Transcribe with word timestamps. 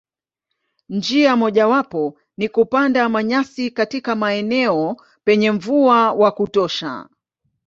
Njia 0.89 1.35
mojawapo 1.35 2.15
ni 2.37 2.49
kupanda 2.49 3.09
manyasi 3.09 3.71
katika 3.71 4.15
maeneo 4.15 4.97
penye 5.23 5.51
mvua 5.51 6.11
wa 6.13 6.31
kutosha. 6.31 7.09